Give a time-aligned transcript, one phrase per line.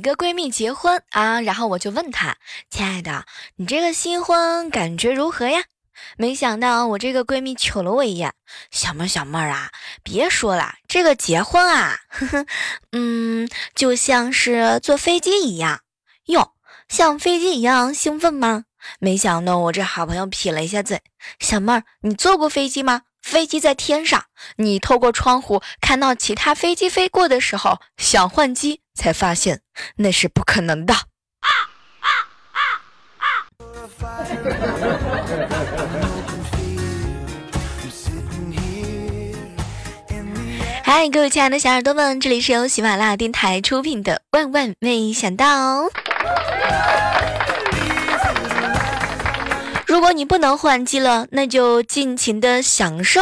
[0.00, 2.38] 一个闺蜜结婚啊，然后我就问她
[2.72, 5.64] ：“亲爱的，你这个新婚感觉如何呀？”
[6.16, 8.32] 没想到我这个闺蜜瞅了我一眼
[8.72, 9.70] ：“小妹儿，小妹儿啊，
[10.02, 12.46] 别说了，这个结婚啊，呵呵，
[12.92, 15.82] 嗯，就像是坐飞机一样。
[16.28, 16.54] 哟，
[16.88, 18.64] 像飞机一样兴奋吗？
[19.00, 21.02] 没想到我这好朋友撇了一下嘴：
[21.40, 24.24] 小妹儿，你坐过飞机吗？”飞机在天上，
[24.56, 29.60] 你透过窗户看到其他飞机飞过的时候，想换机，才发现
[29.96, 30.94] 那是不可能的。
[30.94, 31.00] 啊
[32.00, 32.08] 啊
[33.18, 33.24] 啊、
[40.82, 45.84] 嗨，各位亲爱的小耳朵们，这里是由喜马拉雅电台出品的《万万没想到》。
[49.90, 53.20] 如果你不能换机了，那就尽情的享受，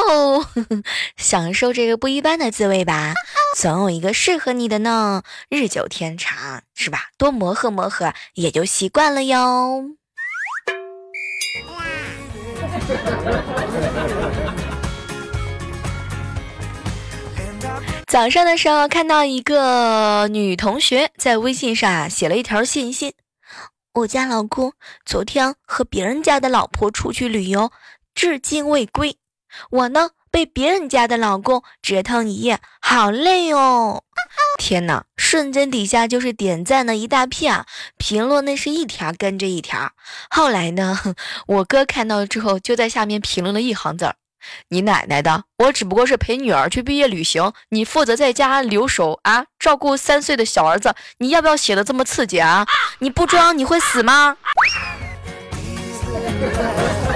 [1.16, 3.14] 享受这个不一般的滋味吧。
[3.56, 5.22] 总有一个适合你的呢。
[5.48, 7.06] 日久天长，是吧？
[7.16, 9.92] 多磨合磨合，也就习惯了哟。
[18.06, 23.14] 早上的时候看到一个女同学在微信上写了一条信息。
[23.94, 24.72] 我家老公
[25.04, 27.72] 昨天和别人家的老婆出去旅游，
[28.14, 29.16] 至今未归。
[29.70, 34.04] 我呢，被别人家的老公折腾一夜，好累哦！
[34.58, 37.64] 天哪，瞬间底下就是点赞的一大片，
[37.96, 39.92] 评论那是一条跟着一条。
[40.30, 40.98] 后来呢，
[41.48, 44.16] 我哥看到了之后，就在下面评论了一行字儿。
[44.68, 45.44] 你奶奶的！
[45.58, 50.94] 我只不过是陪女儿去毕业旅行，你负责在家留守啊，照顾三岁的小儿子。
[51.18, 52.66] 你要不要写的这么刺激啊？
[53.00, 54.36] 你不装你会死吗？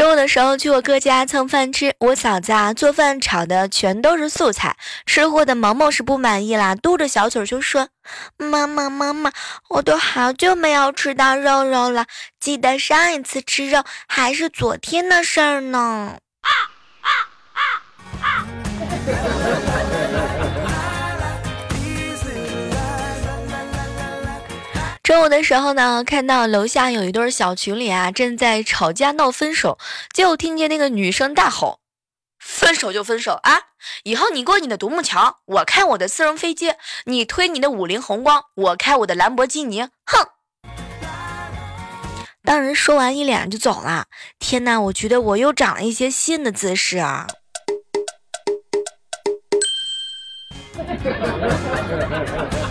[0.00, 4.74] 中午的时候去我哥家蹭饭吃，我嫂子啊做饭炒的全都是素菜，
[5.04, 7.88] 吃货的萌萌是不满意啦，嘟着小嘴就说
[8.38, 9.30] ：“妈妈妈妈，
[9.68, 12.06] 我都好久没有吃到肉肉了，
[12.40, 16.16] 记得上一次吃肉还是昨天的事儿呢。
[25.10, 29.76] ”中午的时候呢，看到楼下有一对小情侣啊，正在吵架闹分手，
[30.14, 31.80] 就听见那个女生大吼
[32.38, 33.62] ：“分手就分手啊！
[34.04, 36.74] 以后你过你的独木桥，我开我的私人飞机；
[37.06, 40.28] 你推你的五菱宏光，我开我的兰博基尼。”哼！
[42.44, 44.06] 当人说完，一脸就走了。
[44.38, 47.26] 天哪，我觉得我又长了一些新的姿势啊！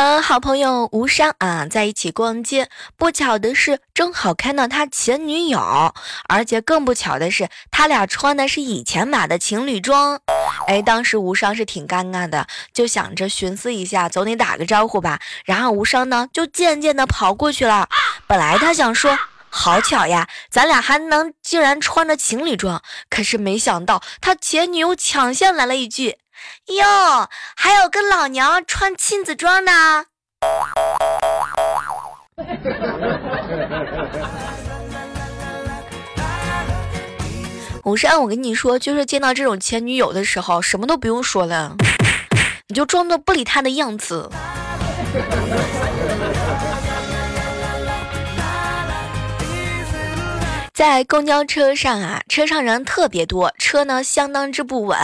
[0.00, 5.92] 和好朋友吴商啊在一起逛街，不巧的是正好看到他前女友，
[6.28, 10.20] 而且更不巧的是他俩穿的是以前买的情侣装。
[10.68, 15.18] 哎，当时吴商是挺尴尬的，就想着寻思一下，总得打个招呼吧。
[15.44, 17.88] 然后吴商呢就渐渐的跑过去了。
[18.28, 19.18] 本来他想说
[19.50, 22.80] 好巧呀，咱俩还能竟然穿着情侣装，
[23.10, 26.18] 可是没想到他前女友抢先来了一句。
[26.66, 29.72] 哟，还有个老娘穿亲子装的。
[37.84, 41.74] 五山，我跟你说，就是见到这种前女友的时候，什么都不用说了，
[42.66, 44.30] 你就装作不理她的样子。
[50.78, 54.96] 在公交车上啊，车上人特别多，车呢相当之不稳。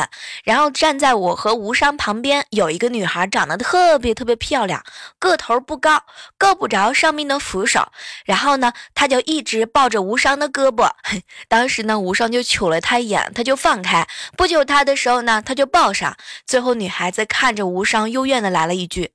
[0.44, 4.84] 然后站在我和吴商旁边有一个女孩，长得特别特别漂亮，
[5.18, 6.04] 个头不高，
[6.38, 7.88] 够不着上面的扶手。
[8.24, 10.88] 然后呢，她就一直抱着吴商的胳膊。
[11.50, 14.06] 当时呢，吴商就瞅了她一眼，她就放开。
[14.36, 16.16] 不久她的时候呢，她就抱上。
[16.46, 19.10] 最后女孩子看着吴商，幽怨的来了一句：“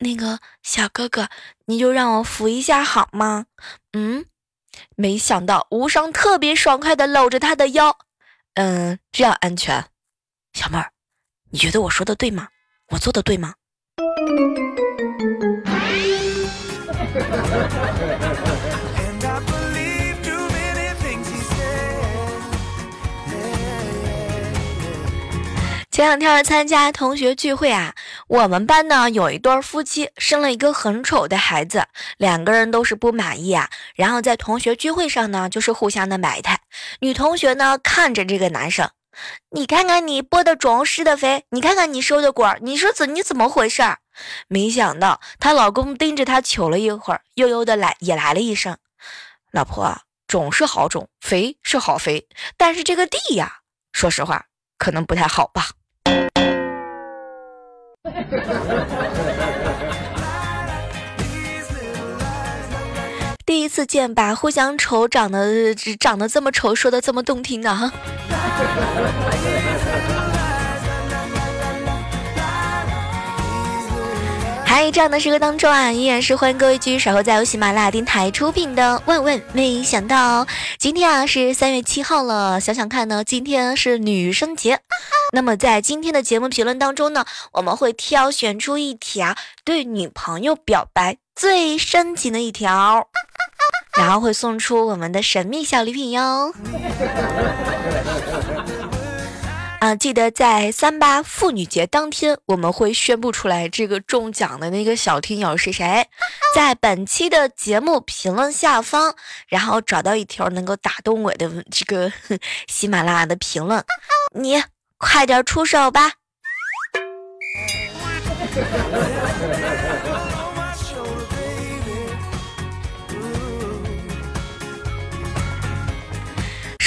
[0.00, 1.30] 那个小哥哥，
[1.64, 3.46] 你就让我扶一下好吗？”
[3.96, 4.26] 嗯。
[4.96, 7.96] 没想到无伤特别爽快的搂着他的腰，
[8.54, 9.84] 嗯，这样安全。
[10.52, 10.90] 小妹儿，
[11.50, 12.48] 你觉得我说的对吗？
[12.88, 13.54] 我做的对吗？
[25.96, 27.94] 前两天参加同学聚会啊，
[28.28, 31.86] 我们班呢有一对夫妻生了一个很丑的孩子，
[32.18, 33.70] 两个人都是不满意啊。
[33.94, 36.60] 然后在同学聚会上呢，就是互相的埋汰。
[37.00, 38.90] 女同学呢看着这个男生，
[39.52, 43.82] 你看看你播的种施的肥，你看看你收的果，你说怎你怎么回事？
[44.48, 48.76] 没想到她老公盯着她瞅了一会儿，悠悠的来也来了一声
[49.50, 52.28] ：“老婆，种是好种，肥是好肥，
[52.58, 53.60] 但是这个地呀，
[53.92, 54.44] 说实话
[54.76, 55.70] 可能不太好吧。”
[63.44, 67.92] 第一次见把互相丑长得长得这么丑说的这么动听的哈。
[74.76, 80.44] 在这样的时刻当中啊，依然是欢迎各位继续守候在由喜马拉雅电台出品的《万万没想到》。
[80.76, 84.78] 今天啊是三月七号了，想想看呢，今天是女生节。
[85.32, 89.34] 那么在今天的节目评论当中呢，我们会挑选出一条
[89.64, 93.08] 对女朋友表白最深情的一条，
[93.96, 96.52] 然后会送出我们的神秘小礼品哟。
[99.78, 106.06] 啊，记得在三八妇女节当天，我们会宣布出来这个中奖的那个小听友是谁。
[106.54, 109.14] 在本期的节目评论下方，
[109.48, 112.10] 然后找到一条能够打动我的这个
[112.66, 113.84] 喜马拉雅的评论，
[114.34, 114.62] 你
[114.96, 116.12] 快点出手吧。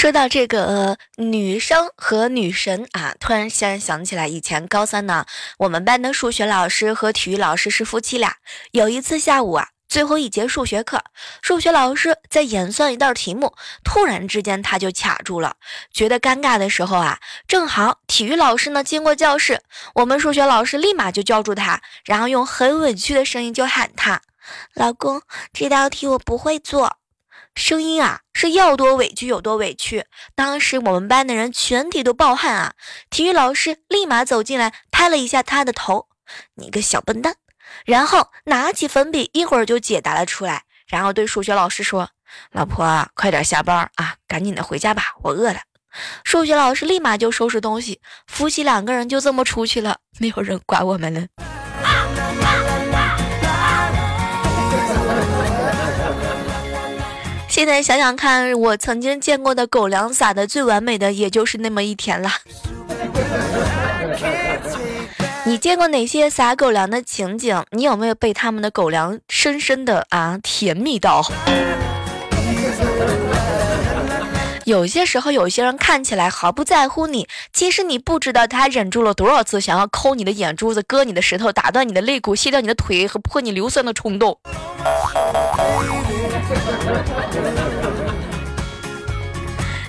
[0.00, 5.26] 说到这个女生和女神啊，突然现在想起来，以前高三呢，
[5.58, 8.36] 我们班的数学老师和体育老师是夫妻俩。
[8.70, 11.04] 有一次下午啊，最后一节数学课，
[11.42, 13.52] 数学老师在演算一道题目，
[13.84, 15.56] 突然之间他就卡住了，
[15.92, 19.60] 觉得尴尬的时候啊，正好体育老师呢经过教室，
[19.96, 24.22] 我们数学老师立马就叫住他，然后用很委屈的声音就喊他
[24.72, 25.20] ：“老公，
[25.52, 26.96] 这道题我不会做。”
[27.56, 30.06] 声音啊，是要多委屈有多委屈。
[30.34, 32.72] 当时我们班的人全体都暴汗啊！
[33.10, 36.06] 体育老师立马走进来，拍了一下他的头
[36.56, 37.34] ：“你个小笨蛋！”
[37.84, 40.62] 然后拿起粉笔，一会儿就解答了出来。
[40.86, 42.08] 然后对数学老师说
[42.50, 45.60] ：“老婆，快点下班啊，赶紧的回家吧，我饿了。”
[46.24, 51.26] 数学老师立马就收拾东西，夫妻两个人就这么出去了，没有人管我们了。
[57.60, 62.30] 现在想想看，我曾经见过的狗粮撒的最完美的，也就是那么一天了。
[65.44, 67.62] 你见过哪些撒狗粮的情景？
[67.72, 71.22] 你有没有被他们的狗粮深深的啊甜蜜到？
[74.64, 84.38] 有些时候，有些人看起来毫不在乎你，其实你不知道他忍住了多少次想要抠你的眼珠子、割你的舌头、打断你的肋骨、卸掉你的腿和破你硫酸的冲动。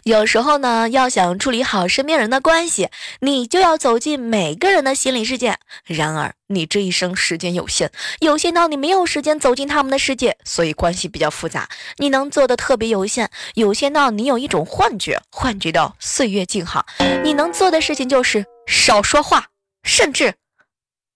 [0.04, 2.90] 有时候呢，要想处理好身边人的关系，
[3.20, 5.60] 你就要走进每个人的心理世界。
[5.86, 11.70] 然而，你这一生时间有限，有限到你没有时间走进他们的世界，所以关系比较复杂。
[11.98, 16.84] 你能做的特别有限，有限到你有一种幻觉，幻觉到岁月静好。
[17.24, 19.50] 你能做的事情就是少说话，
[19.84, 20.34] 甚至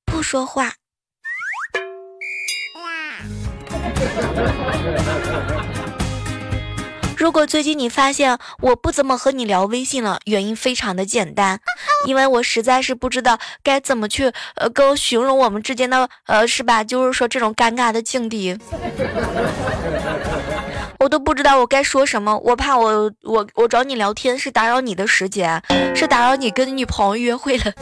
[0.06, 0.74] 不说话。
[7.18, 11.60] 如果最近你发现我不怎么和你聊微信了，原因非常的简单，
[12.06, 16.84] 因为我实在是不知道该怎么去呃跟形容我们之间的呃是吧？
[16.84, 18.56] 就是说这种尴尬的境地，
[21.00, 25.64] 我都不知道我该说什么，我怕我我我找你聊天是打扰你的时间，
[25.96, 27.74] 是打扰你跟女朋友约会了。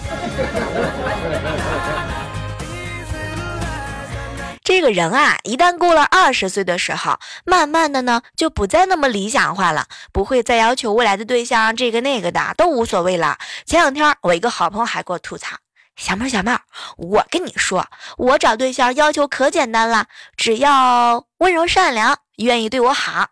[4.73, 13.37] 这个人啊，一旦过了二十岁的时候，慢慢的呢，就不再那么理想化了，不会再要求未来的对象这个那个的都无所谓了。
[13.67, 15.55] 前两天我一个好朋友还给我吐槽
[15.95, 16.59] ：“小妹儿，小妹儿，
[16.97, 17.85] 我跟你说，
[18.17, 23.27] 我找对象要求可简单了，只要温柔善良，愿意对我好，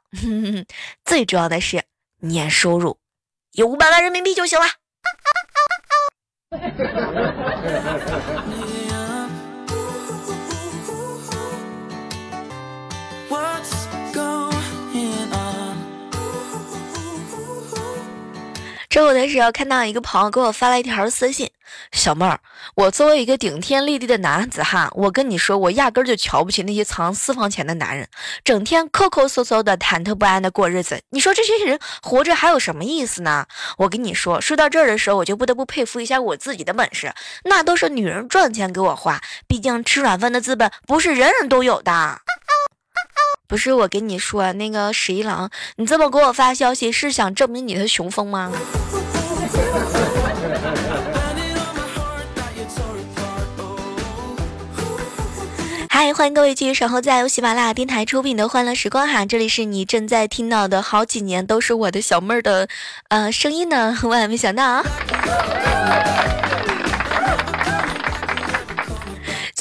[1.04, 1.86] 最重要的是
[2.20, 3.00] 年收入
[3.54, 4.68] 有五百万人民币就行了。”
[18.90, 21.50] 这我的时候看到一个朋友给我发了一条私信
[21.94, 22.38] ：“小妹儿，
[22.76, 28.06] 我作为一个顶天立地的男子汉，我跟你说，我压根儿就瞧不起那些藏私房钱的男人，
[28.44, 31.02] 整天抠抠搜搜的，忐忑不安的过日子。
[31.12, 33.46] 你说这些人活着还有什么意思呢？
[33.78, 37.14] 我跟你说，说到这儿的时候，我就不得不佩服一下我自己的本事，
[37.46, 42.20] 那都是女人赚钱给我花，毕竟吃软饭的资本不是人人都有的。”
[43.52, 48.50] 不是我跟你说，那个十一郎，你这么给我发消息是想证明你的雄风吗？
[55.90, 62.70] 嗨，欢迎各位继续守候在由喜马拉雅电台出品的《欢乐时光》哈，这里是你正在听到的好几年都是我的小妹儿的
[63.10, 64.82] 呃声音呢， 万万没想到啊！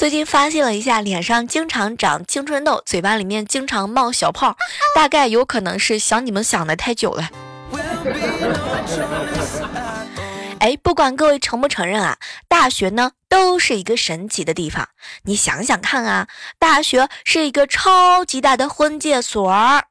[0.01, 4.57] 最近发现了一下，脸上经常长青春痘，嘴巴里面经常冒小泡，
[4.95, 7.29] 大概有可能是想你们想的太久了。
[10.57, 12.17] 哎，不管各位承不承认啊，
[12.47, 14.89] 大学呢都是一个神奇的地方。
[15.25, 16.27] 你想想看啊，
[16.57, 19.83] 大学是一个超级大的婚介所儿，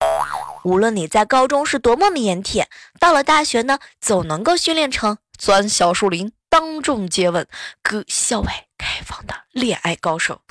[0.64, 2.64] 无论你在高中是多么腼腆，
[2.98, 6.32] 到了大学呢，总能够训练成钻小树林。
[6.50, 7.46] 当众接吻，
[7.80, 10.42] 搁校外开放的恋爱高手。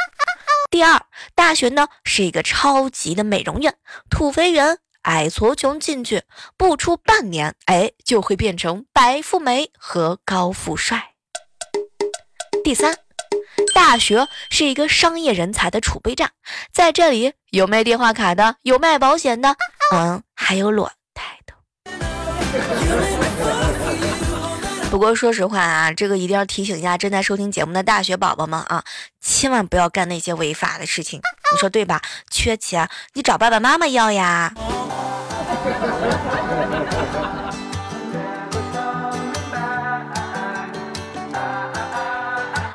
[0.71, 1.01] 第二，
[1.35, 3.75] 大学呢是一个超级的美容院，
[4.09, 6.23] 土肥圆、矮矬穷进去
[6.55, 11.15] 不出半年，哎，就会变成白富美和高富帅。
[12.63, 12.95] 第三，
[13.75, 16.31] 大学是一个商业人才的储备站，
[16.71, 19.57] 在这里有卖电话卡的，有卖保险的，
[19.93, 22.88] 嗯，还有裸贷的。
[24.89, 28.83] 不过说实话啊，这个一定要提醒一下正在收听节目的大学宝宝们啊，
[29.21, 31.21] 千万不要干那些违法的事情，
[31.53, 32.01] 你说对吧？
[32.31, 34.51] 缺钱你找爸爸妈妈要呀。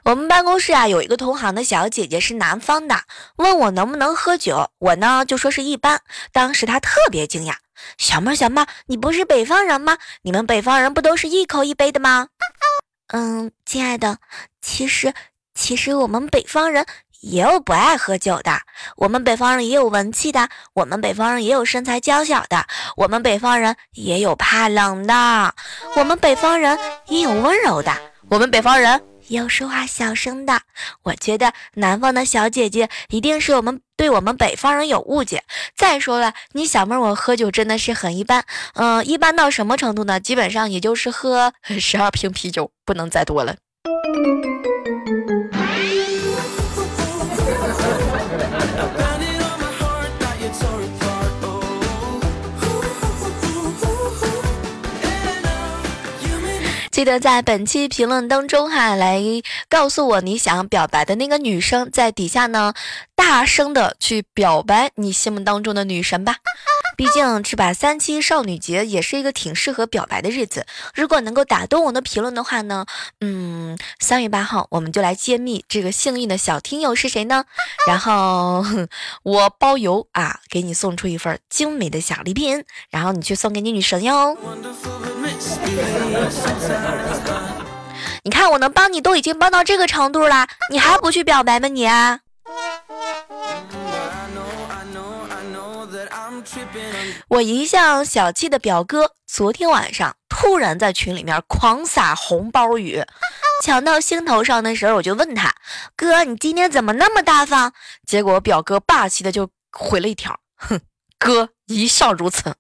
[0.05, 2.95] 我们办公室啊有一个同行的小姐姐是南方的，
[3.37, 6.01] 问我能不能喝酒，我呢就说是一般。
[6.33, 7.55] 当时她特别惊讶。
[7.99, 9.97] 小妹，小妹，你不是北方人吗？
[10.23, 12.29] 你们北方人不都是一口一杯的吗？
[13.09, 14.19] 嗯，亲爱的，
[14.61, 15.13] 其实
[15.55, 16.85] 其实我们北方人
[17.21, 18.61] 也有不爱喝酒的，
[18.97, 25.55] 我们北方人也有文气的，我们北方人也有身材娇小的，我们北方人也有怕冷的，
[25.97, 27.93] 我们北方人也有温柔的，
[28.29, 29.03] 我们北方人。
[29.29, 30.63] 有说话小声的，
[31.03, 35.43] 我觉得南方的小姐姐一定是我们对我们北方人有误解。
[35.77, 40.21] 再说了，你小妹我喝酒真的是很一般，嗯，一般到什么程度呢？
[40.21, 43.57] 基本上也就是喝 十二瓶啤酒，不能再多了。
[56.95, 59.21] 记得在本期评论当中哈，来
[59.69, 62.73] 告诉我你想表白的那个女生，在底下呢，
[63.17, 66.37] 大声的去表白你心目当中的女神吧。
[66.97, 70.67] 毕竟这把三七少女节也是一个挺适合表白的日子。
[70.95, 72.87] 如果能够打动我的评论的话呢，
[73.21, 77.45] 嗯，三月八号我们就来揭秘这个幸运的小听友是谁呢？
[77.89, 78.65] 然后
[79.25, 84.39] 我包邮啊，给你送出一份精美的小礼品，然后你去送给你女神哟。
[88.23, 91.69] 你看，我能帮你都已经帮到这个程度了，你还不去表白吗？
[91.69, 91.87] 你？
[91.87, 92.21] 啊
[97.29, 103.03] 我一向小气的表哥，昨天晚上突然在群里面狂撒红包雨，
[103.63, 105.55] 抢到心头上的时候，我就问他
[105.97, 107.73] ：“哥，你今天怎么那么大方？”
[108.07, 110.81] 结果表哥霸气的就回了一条：“哼，
[111.19, 112.55] 哥一向如此。”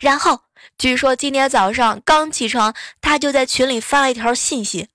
[0.00, 0.40] 然后。
[0.78, 4.88] 据说今天早上刚起床，他就在群里发了一条信息，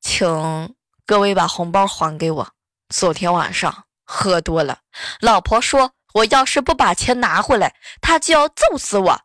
[0.00, 0.74] 请
[1.06, 2.48] 各位把红包还给我。
[2.88, 4.78] 昨天晚上喝多了，
[5.20, 9.20] 老婆说我要是不把钱拿回来，他就要揍死我。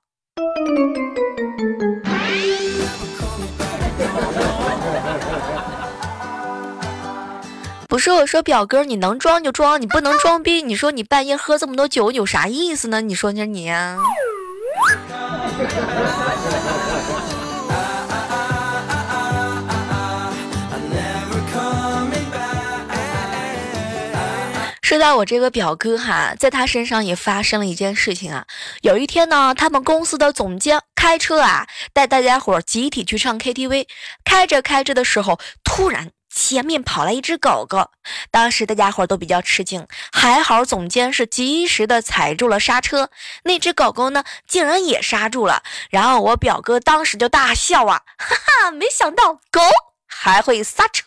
[7.87, 10.61] 不是我说表哥，你能装就装，你不能装逼。
[10.61, 13.01] 你说你半夜喝这么多酒有啥意思呢？
[13.01, 13.71] 你说你你。
[24.81, 28.43] 说到我这个表哥哈，在他身上也发生了一件事情啊。
[28.81, 33.85] 有一天呢，他们公司的总监开车啊，带大家伙集体去唱 KTV。
[34.25, 37.89] 开着开着的时候，突然前面跑来一只狗狗，
[38.31, 43.09] 当时大家伙都比较吃惊，还好总监是及时的踩住了刹车，
[43.43, 49.61] 那只狗狗呢竟然也刹住了，然后我表哥当时就大笑啊，哈哈，没想到狗
[50.07, 51.05] 还会刹车。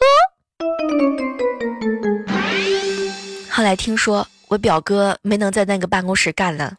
[3.51, 6.75] 后来听说我表哥没能在那个办公室干了。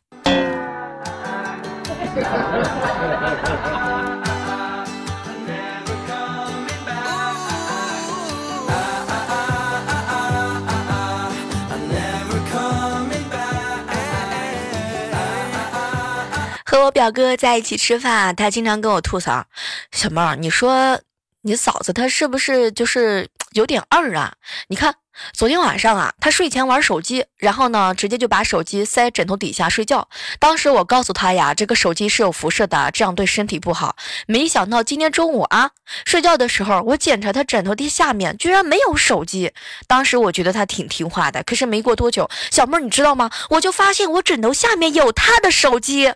[16.83, 19.45] 我表哥在一起吃饭，他经常跟我吐槽
[19.91, 20.99] ：“小妹儿，你说
[21.43, 24.33] 你嫂子她是不是就是有点二啊？
[24.67, 24.95] 你看。”
[25.31, 30.09] 昨天晚上啊，她睡前玩手机，然后呢，直接就把手机塞枕头底下睡觉。
[30.39, 33.95] 当时我告诉她呀，这个手机是有辐射的，这样对身体不好。
[34.25, 35.69] 没想到今天中午啊，
[36.03, 39.53] 睡觉的时候，我检查她枕头底下面居然没有手机。
[39.85, 43.29] 当时我觉得她挺听话的，可是没过多久，小妹儿你知道吗？
[43.51, 46.11] 我就发现我枕头下面有她的手机，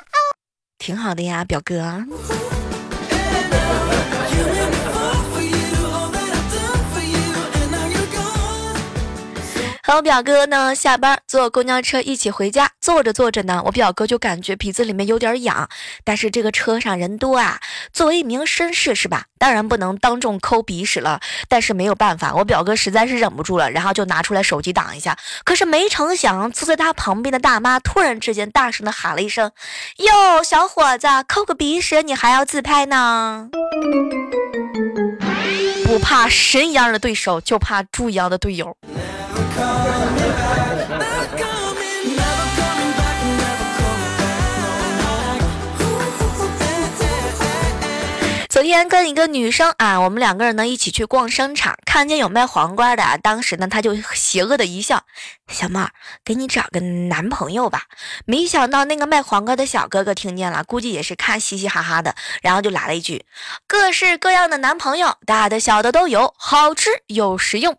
[0.78, 2.04] 挺好的呀，表哥。
[9.86, 15.68] 和我表哥呢，下班坐公交车一起回家，坐着坐着呢，我表哥就感觉鼻子里面有点痒。
[16.02, 17.60] 但是这个车上人多啊，
[17.92, 19.26] 作为一名绅士是吧？
[19.38, 21.20] 当然不能当众抠鼻屎了。
[21.48, 25.16] 但是没有办法，我表哥实在是忍不住了，然后就拿出来手机挡一下。
[25.44, 29.52] 可是没成想，坐在他旁边的大妈突然之间大声的喊了一声
[29.98, 33.48] ：“哟，小伙子，抠个鼻屎你还要自拍呢？”
[35.86, 38.76] 不怕神一样的对手，就怕猪一样的队友。
[48.48, 55.04] 昨天跟一个女生啊，我们两个人呢一起去逛商场，看见有卖黄瓜的，当时呢他就邪恶的一笑
[55.52, 55.90] ：“小妹儿，
[56.24, 57.82] 给你找个男朋友吧。”
[58.24, 63.26] 没想到那个卖黄瓜的小哥哥听见了，估计也是看嘻嘻哈哈的，然后就来了一句
[63.68, 67.76] ：“各式各样的男朋友，大的小的都有，好吃又实用。”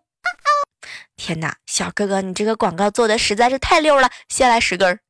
[1.18, 5.00] 天哪，小哥哥，你这个广告做的实在是太溜了，先来十根儿。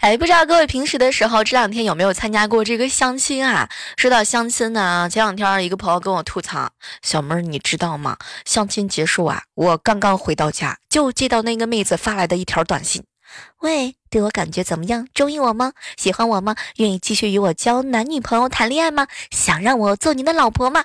[0.00, 3.68] 哎，不知道各位平时的时候这两天有没有参加过这个相亲啊？
[3.96, 6.70] 说到相亲呢，前两天一个朋友跟我吐槽，
[7.02, 8.16] 小妹儿你知道吗？
[8.46, 13.02] 相亲结束啊，我刚刚回到家就接到那个妹子发来的一条短信。
[13.60, 15.06] 喂，对我感觉怎么样？
[15.14, 15.72] 中意我吗？
[15.96, 16.56] 喜欢我吗？
[16.76, 19.06] 愿意继续与我交男女朋友谈恋爱吗？
[19.30, 20.84] 想让我做你的老婆吗？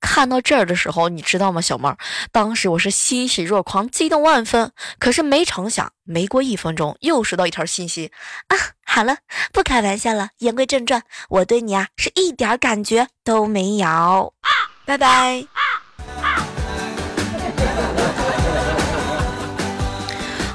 [0.00, 1.96] 看到这儿的时候，你知道吗，小妹儿？
[2.30, 4.72] 当时我是欣喜若狂，激动万分。
[4.98, 8.12] 可是没成想，没过一分钟，又收到一条信息
[8.48, 8.56] 啊！
[8.84, 9.16] 好了，
[9.52, 13.86] 不开玩笑了，言归正传，我对你啊是一点感觉都没有。
[13.86, 14.50] 啊
[14.84, 15.46] 拜拜。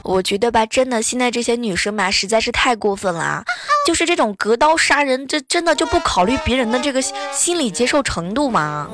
[0.10, 3.43] 我觉得吧，真的，现在这些女生嘛，实在是太过分了，
[3.86, 7.00] 就是这种隔刀杀人，这真的就不考虑别人的这个
[7.32, 8.89] 心理接受程度吗？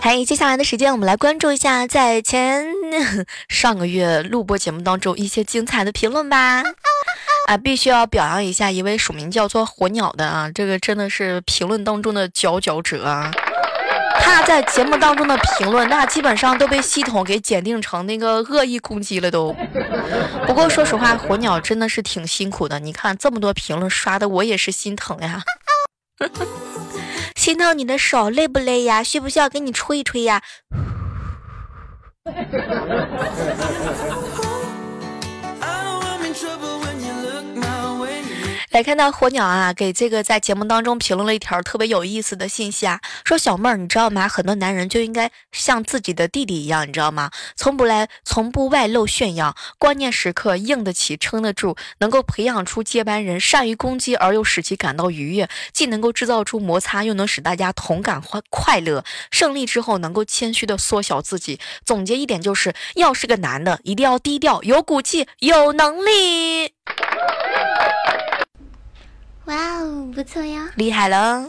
[0.00, 2.68] 嗨，接下来的时间，我们来关注一下在前
[3.50, 6.62] 上个月录播节目当中一些精彩的评论吧。
[7.46, 13.30] 啊，必须要表扬一下一位署名叫做火鸟的啊，这个真的是评论当中的佼佼者啊！
[14.22, 19.54] 他在节目当中的评论，那基本上都被系统给检定成那个恶意攻击了都。
[20.46, 25.42] 不过说实话，火鸟真的是挺辛苦的，你看这么多评论刷的，我也是心疼呀。
[27.34, 29.02] 心疼你的手累不累呀？
[29.02, 30.40] 需不需要给你吹一吹呀？
[38.70, 44.28] 来看到火鸟啊，给这个在节目当中评论了一条特别有意思的信息啊，说小妹儿，你知道吗？
[44.28, 47.32] 很多男人就应该像自己的弟弟一样，你知道吗？
[47.56, 59.04] 从不来，从不外露炫耀，关键时刻硬得起，撑得住，能够培养出接班人，善于攻击而又使其感到愉悦，既能够制造出摩擦，又能使大家同感欢快乐。
[59.32, 61.58] 胜利之后能够谦虚的缩小自己。
[61.84, 66.72] 总结一点就是，要是个男的，一定要低调，有骨气，有能力。
[69.50, 71.44] 哇哦，不错呀，厉害了！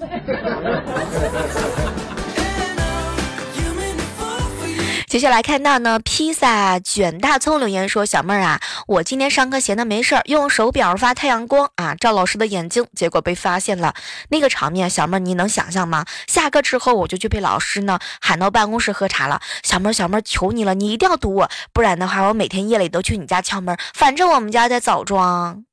[5.08, 13.94] 接下来看到呢，披萨卷大葱留言说：“小妹儿啊，我今天上课闲的没事儿，用手表发太阳光啊，照老师的眼睛，结果被发现了。
[14.30, 16.04] 那个场面，小妹儿你能想象吗？
[16.26, 19.40] 下课之后我就去被老师呢喊到办公室喝茶了。
[19.62, 23.78] 小妹儿，小妹儿，求你了，你一定要堵我，不然的话，我每天夜里都去你家敲门。
[23.94, 25.64] 反正我们家在枣庄。”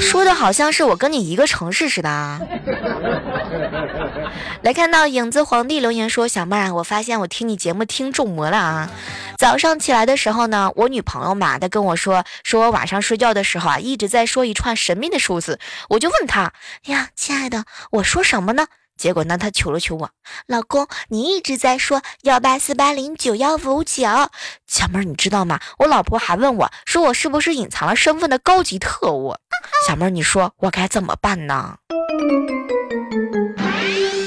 [0.00, 2.40] 说的好像是我跟你一个城市似的啊！
[4.62, 8.90] 来看到影子皇帝留言说：“小妹儿，我发现我听你节目听中魔了啊！
[9.36, 15.58] 早上起来的时候呢，我女朋友嘛，她跟我说，说我晚上睡觉的时候啊，一直在说一串神秘的数字。
[15.88, 16.52] 我就问她
[16.86, 18.66] 呀，亲爱的，我说什么呢？
[18.98, 20.10] 结果呢，他求了求我，
[20.46, 24.02] 老公，你一直在说幺八四八零九幺五九。
[24.66, 25.60] 小妹儿，你知道吗？
[25.78, 29.34] 我老婆还问我说，我是不是隐藏了身份的高级特务？”
[29.86, 31.76] 小妹儿，你说我该怎么办呢？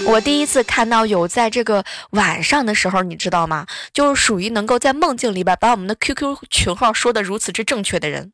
[0.08, 3.66] 我第一次看到有在这个晚上的时候，你知道吗？
[3.94, 8.32] 就是属于能够在梦境里边把我们的 QQ 群号说的如此之正确的人。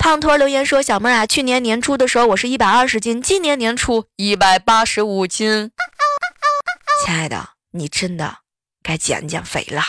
[0.00, 5.70] 胖托留言说：“小妹啊，去年年初的时候我是一百二十斤，今年年初一百八十五斤。
[7.04, 8.38] 亲爱的，你真的
[8.82, 9.82] 该减减肥了。”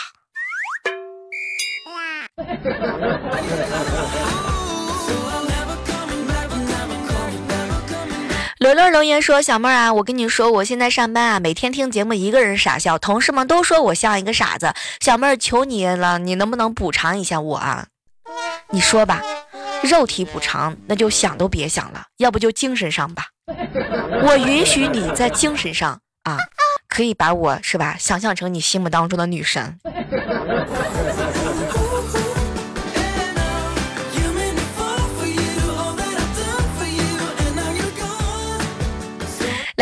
[8.58, 14.74] 刘乐留言说：“小妹啊，我跟你说，我现在上班啊，每天听节目，一个人傻笑，同事们都说我像一个傻子。
[15.00, 17.86] 小妹，求你了，你能不能补偿一下我啊？
[18.70, 19.22] 你说吧，
[19.82, 23.24] 肉体补偿那就想都别想了，要不就精神上吧。
[24.24, 26.38] 我允许你在精神上啊，
[26.88, 29.78] 可以把我是吧，想象成你心目当中的女神。”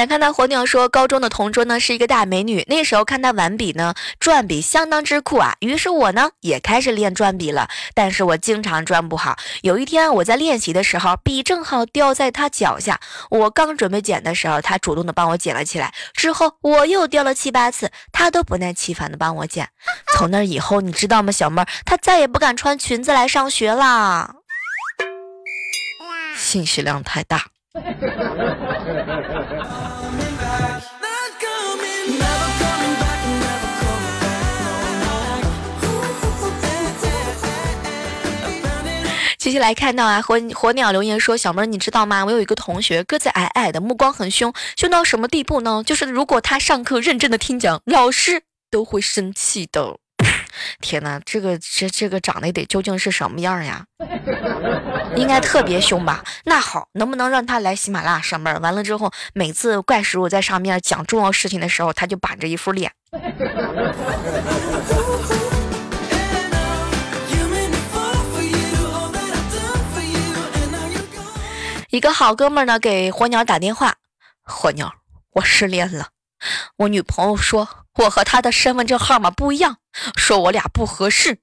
[0.01, 5.55] 来看到火鸟说，高中的同桌呢是一个大美女，那时候看她玩笔呢，转笔相当之酷啊。
[5.61, 9.37] 于是我呢也开始练转笔了，但是我经常转不好。
[9.61, 15.93] 有一天我在练习的时候，笔正好掉在她脚下，我刚准备捡的时候，她主动的帮我捡了起来。
[16.15, 19.69] 之后我又掉了七八次，她都不耐其烦的帮我捡。
[20.17, 24.37] 从那以后，你知道吗，小妹儿，她再也不敢穿裙子来上学啦。
[26.35, 27.49] 信息量太大。
[27.73, 27.81] 接
[39.53, 42.25] 下来看到啊，火火鸟留言说：“小妹儿，你知道吗？
[42.25, 45.85] 我有一个同学，个子矮矮的，目光很凶，凶到什么地步呢？
[45.87, 49.97] 就是如果他上课认真的听讲，老师都会生气的。
[50.81, 53.85] 天哪，这个这这个长得得究竟是什么样呀？
[55.17, 56.23] 应该特别凶吧？
[56.45, 58.61] 那好，能不能让他来喜马拉雅上班？
[58.61, 62.93] 完了之后，每次怪叔叔在上面讲重要事情的时候，他就板着一副脸。
[71.91, 73.97] ”一个好哥们呢，给火鸟打电话。
[74.45, 74.95] 火鸟，
[75.33, 76.09] 我失恋了。
[76.79, 79.77] 我女朋友说我和她的身份证号码不一样，
[80.17, 81.39] 说我俩不合适。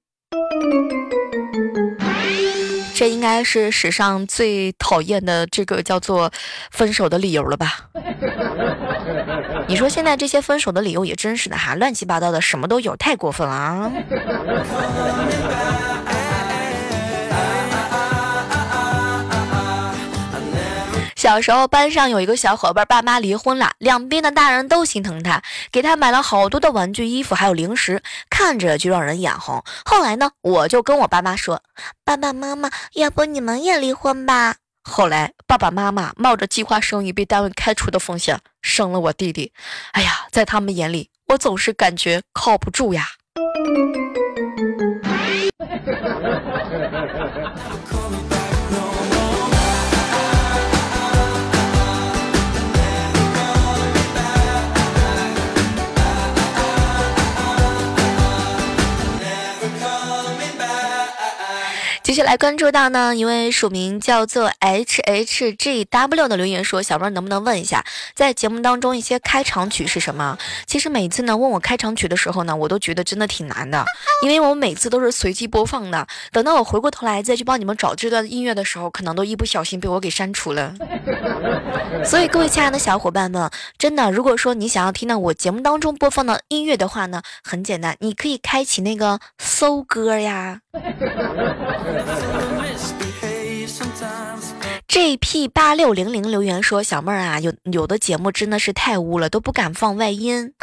[2.96, 6.32] 这应该是史上最讨厌的这个叫做
[6.72, 7.90] 分手的理由了吧？
[9.68, 13.92] 你说现在这些分手的理由也真是的哈，乱七八糟的，什么都有，太过分了啊！
[21.28, 29.62] 小时候，班上有一个小伙伴，爸妈离婚了，两边的大人都心疼他，给他买了好多的玩具、衣服，还有零食，看着就让人眼红。
[29.84, 31.62] 后来呢，我就跟我爸妈说
[32.06, 34.56] ：“爸爸妈妈，要不你们也离婚吧？”
[34.90, 39.52] 后来，爸爸妈妈冒着计划生育被单位开除的风险，生了我弟弟。
[39.92, 43.06] 哎呀，在他们眼里，我总是感觉靠不住呀。
[62.18, 70.36] 接下来关注到呢，一位署名叫做 H H G W 的留言说：“小妹能不能问一下，在节目当中一些开场曲是什么？
[70.66, 73.86] 其实每次呢问我开场曲的时候呢，我都觉得真的挺难的，
[74.24, 76.08] 因为我每次都是随机播放的。
[76.32, 80.74] 等到我回过头来再去帮你们找这段音乐的时候，可能都一不小心被我给删除了。
[82.04, 90.62] 所以各位亲爱的小伙伴们，真的，如果说你想要听到我节目当中播放的音乐的话呢，很简单，你可以开启那个搜歌呀。”
[94.88, 100.54] JP 八六零零留言说：“小妹儿啊，有有的节目真的是太污了，都不敢放外音，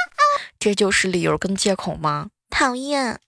[0.59, 2.29] 这就是理由跟借口吗？
[2.51, 3.19] 讨厌！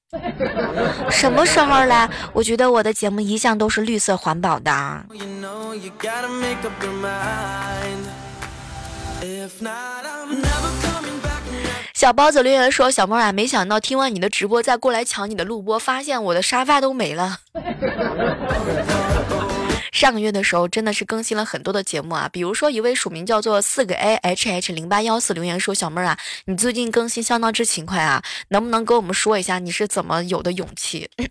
[1.10, 2.08] 什么时候来？
[2.32, 5.04] 我觉得我的节目一向都是绿色环保的。”
[11.96, 17.38] 小包子留言说：“小妹儿啊，没想到听完你的直播再过来抢你的录播，发现我的沙发都没了。
[19.92, 31.08] ”上个月的时候真的是更新了很多的节目啊，比如说一位署名叫做四个 A H H 零八幺四留言说：“小妹儿啊，你最近更新相当之勤快啊，能不能跟我们说一下你是怎么有的勇气？”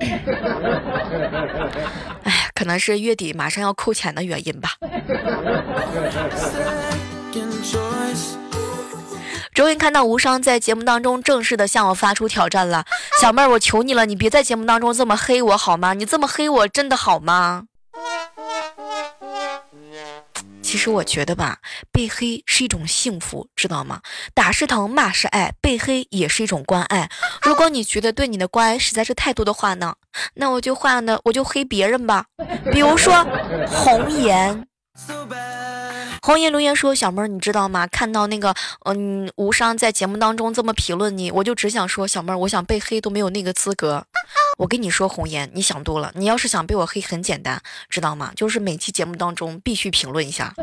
[2.23, 4.71] 哎，可能是月底马上要扣钱的原因吧。
[9.55, 12.85] 终于看到无伤在节目当中正式的向我发出挑战了，
[13.21, 15.93] 小妹儿，我求你了，你别在节目当中这么黑我好吗？
[15.93, 17.63] 你这么黑我真的好吗？
[20.61, 24.01] 其实我觉得吧，被黑是一种幸福，知道吗？
[24.33, 27.09] 打是疼，骂是爱，被黑也是一种关爱。
[27.41, 29.95] 如果你觉得对你的关爱实在是太多的话呢，
[30.33, 32.25] 那我就换的，我就黑别人吧。
[32.73, 33.25] 比如说
[33.67, 34.67] 红颜。
[36.25, 37.85] 红颜留言说：“小妹儿，你知道吗？
[37.85, 38.51] 看到那个，
[38.85, 44.03] 嗯，无伤在节目当中这么评论你，我就只想说，小妹儿，我想被黑都没有那个资格。
[44.57, 46.11] 我跟你说，红颜，你想多了。
[46.15, 47.61] 你要是想被我黑，很简单，
[47.91, 48.31] 知道吗？
[48.35, 50.51] 就是每期节目当中必须评论一下。”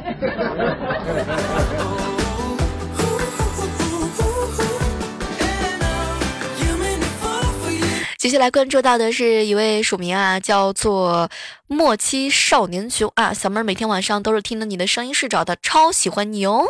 [8.23, 11.29] 接下来关注到的是一位署名啊，叫做
[11.67, 16.65] 莫欺少年穷啊，小妹儿每天晚上都是听着你的声音睡着的，超喜欢你哦。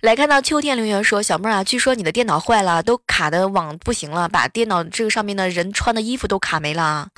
[0.00, 7.08] 来看到秋天留言说，小妹儿啊，据说你的电脑坏了，都卡的网不行了，把电脑这个上面的人穿的衣服都卡没了，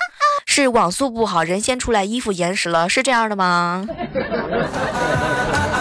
[0.47, 3.85] 是网速不好，人先出来，衣服延时了，是这样的吗？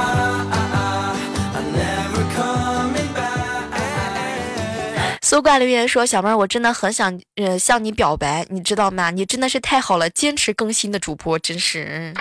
[5.28, 9.10] 苏挂留言说：“小妹儿，我真的很想呃向你表白，你知道吗？
[9.10, 12.14] 你真的是太好了，坚持更新的主播，真是。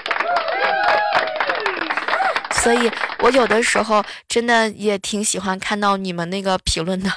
[2.64, 7.12] 所以我有的时候真的也挺喜欢看到你们那个评论的。”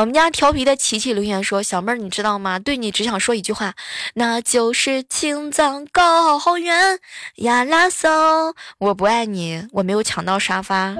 [0.00, 2.60] 我们家调皮的琪琪留言说：“小妹儿，你知道吗？
[2.60, 3.74] 对你只想说一句话，
[4.14, 7.00] 那就是青藏高原
[7.38, 8.54] 呀啦嗦。
[8.78, 10.96] 我不爱你，我没有抢到沙发。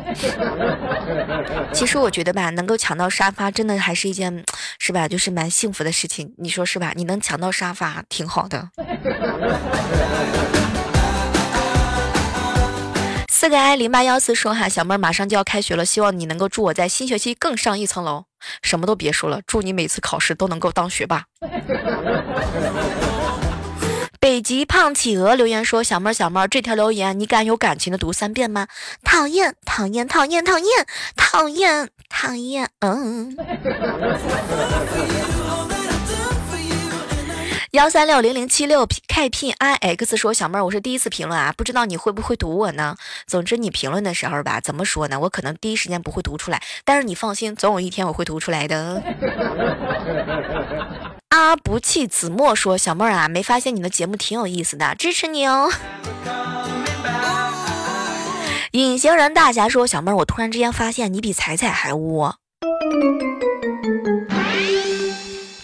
[1.73, 4.45] 其实我觉得吧，能够抢到沙发，真的还是一件，
[4.81, 5.07] 是吧？
[5.07, 6.35] 就是蛮幸福的事情。
[6.37, 6.93] 你说是吧？
[6.97, 8.69] 你能抢到沙发，挺好的。”
[13.39, 18.25] 四个 i 零八幺四说哈，小妹儿马上就要开学了，希望你能够祝我在新学期更上一层楼。
[18.63, 21.23] 什么都别说了，祝你每次考试都能够当学霸。
[24.19, 28.67] 北极胖企鹅留言说：“小妹儿，小妹儿，这条留言你敢有感情的读三遍吗？”
[29.05, 30.67] 讨厌，讨厌，讨厌，讨厌，
[31.15, 33.37] 讨厌，讨厌，嗯。
[37.73, 42.97] 幺三六零零七六 K P I X 说：“小妹儿，我是第一次评论啊，不知道你会不会读我呢？
[43.27, 45.21] 总之你评论的时候吧，怎么说呢？
[45.21, 49.03] 我可能第一时间不会读出来，但是你放心，总有一天我会读出来的。
[51.29, 55.71] ”阿不弃子墨说：“小妹儿啊，没发现你的节目挺有意思的，支持你哦。”
[58.73, 62.33] 隐形人大侠说：“小妹儿，我突然之间发现你比彩彩还污。”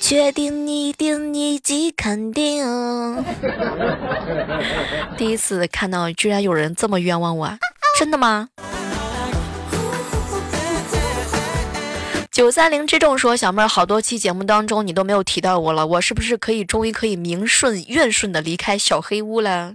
[0.06, 2.62] 确定你定一击肯定。
[5.16, 7.50] 第一次看到居然有人这么冤枉我，
[7.98, 8.50] 真的吗？
[12.30, 19.72] 九三零之众说：“小妹儿，好多期节目当中你都没有提到我了，我是不是可以终于可以名顺愿顺的离开小黑屋了？”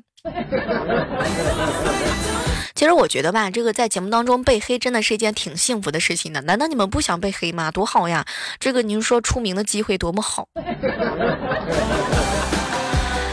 [2.80, 6.40] 其实我觉得吧，这个在节目当中被黑真的是一件挺幸福的事情的。
[6.44, 7.70] 难道你们不想被黑吗？
[7.72, 8.26] 多好呀！
[8.58, 10.48] 这个您说出名的机会多么好。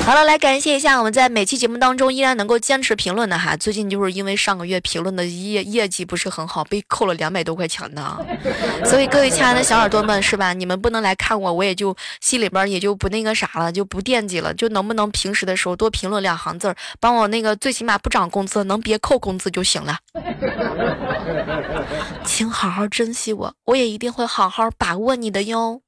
[0.06, 3.56] 好了，来感谢一下我们在每期节目当中依然能够坚持评论的哈。
[3.56, 8.16] 最近就是因为上个月评论的业业绩不是很好，被扣了两百多块钱呢。
[8.86, 10.52] 所以各位亲爱的小耳朵们，是吧？
[10.52, 14.54] 你们不能来看我，我也就心里边也就不那个啥了，就不惦记了。
[14.54, 19.98] 就能不能平时的时候多评论两行字儿，帮我那个最起码不涨工资，能别扣工资就行了。
[22.24, 25.80] 请好好珍惜我，我也一定会好好把握你的哟。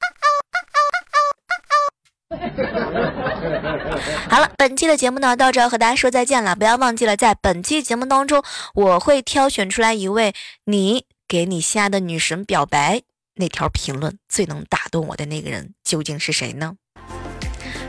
[4.28, 6.54] 好了，本期的节目呢，到这儿和大家说再见了。
[6.54, 8.42] 不要忘记了，在本期节目当中，
[8.74, 13.02] 我会挑选出来一位你给你心爱的女神表白
[13.36, 16.74] 那条评论最能打动我的那个人，究竟是谁呢？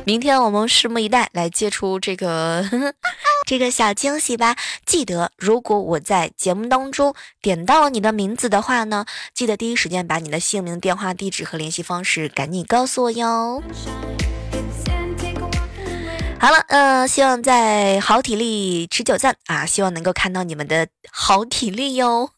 [0.05, 2.63] 明天我们拭目以待，来接触这个
[3.45, 4.55] 这个小惊喜吧。
[4.85, 13.61] 记得如果我在节目当中点到你的名字的话呢，记得第一时间把你的姓名、电话、地址和联系方式赶紧告诉我哟。
[16.41, 22.31] 好了嗯希望在好体力持久战啊希望能够看到你们的好体力哟。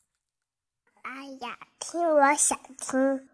[1.03, 3.30] 哎呀听我想听。